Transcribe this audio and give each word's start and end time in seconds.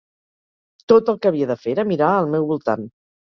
Tot 0.93 1.11
el 1.13 1.19
que 1.25 1.29
havia 1.31 1.49
de 1.53 1.57
fer 1.65 1.73
era 1.77 1.85
mirar 1.91 2.09
al 2.13 2.31
meu 2.37 2.49
voltant. 2.53 2.89